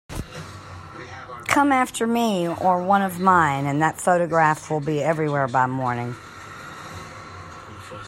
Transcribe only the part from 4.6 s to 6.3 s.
will be everywhere by morning.